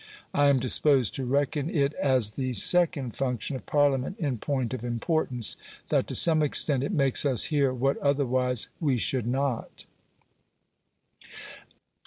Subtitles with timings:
[0.33, 4.83] I am disposed to reckon it as the second function of Parliament in point of
[4.83, 5.57] importance,
[5.89, 9.85] that to some extent it makes us hear what otherwise we should not.